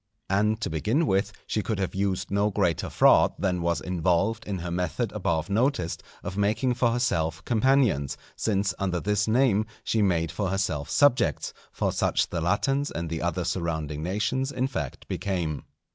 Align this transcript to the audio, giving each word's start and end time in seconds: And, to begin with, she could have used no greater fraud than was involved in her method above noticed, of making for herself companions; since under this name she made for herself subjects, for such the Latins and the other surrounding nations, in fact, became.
And, 0.31 0.59
to 0.61 0.69
begin 0.71 1.05
with, 1.05 1.31
she 1.45 1.61
could 1.61 1.77
have 1.77 1.93
used 1.93 2.31
no 2.31 2.49
greater 2.49 2.89
fraud 2.89 3.35
than 3.37 3.61
was 3.61 3.79
involved 3.81 4.47
in 4.47 4.57
her 4.57 4.71
method 4.71 5.11
above 5.11 5.47
noticed, 5.47 6.01
of 6.23 6.35
making 6.39 6.73
for 6.73 6.89
herself 6.93 7.45
companions; 7.45 8.17
since 8.35 8.73
under 8.79 8.99
this 8.99 9.27
name 9.27 9.67
she 9.83 10.01
made 10.01 10.31
for 10.31 10.49
herself 10.49 10.89
subjects, 10.89 11.53
for 11.71 11.91
such 11.91 12.29
the 12.29 12.41
Latins 12.41 12.89
and 12.89 13.11
the 13.11 13.21
other 13.21 13.43
surrounding 13.43 14.01
nations, 14.01 14.51
in 14.51 14.65
fact, 14.65 15.07
became. 15.07 15.65